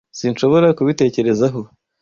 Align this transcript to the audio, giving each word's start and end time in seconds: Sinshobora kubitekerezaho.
Sinshobora 0.19 0.67
kubitekerezaho. 0.77 1.59